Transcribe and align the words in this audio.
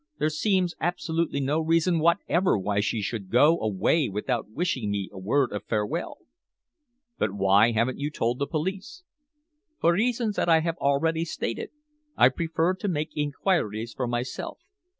There 0.17 0.31
seems 0.31 0.73
absolutely 0.81 1.39
no 1.41 1.59
reason 1.59 1.99
whatever 1.99 2.57
why 2.57 2.79
she 2.79 3.03
should 3.03 3.29
go 3.29 3.59
away 3.59 4.09
without 4.09 4.49
wishing 4.49 4.89
me 4.89 5.11
a 5.13 5.19
word 5.19 5.51
of 5.51 5.63
farewell." 5.65 6.17
"But 7.19 7.33
why 7.35 7.73
haven't 7.73 7.99
you 7.99 8.09
told 8.09 8.39
the 8.39 8.47
police?" 8.47 9.03
"For 9.79 9.93
reasons 9.93 10.37
that 10.37 10.49
I 10.49 10.61
have 10.61 10.77
already 10.77 11.23
stated. 11.23 11.69
I 12.17 12.29
prefer 12.29 12.73
to 12.73 12.87
make 12.87 13.15
inquiries 13.15 13.93
for 13.93 14.07
myself." 14.07 14.57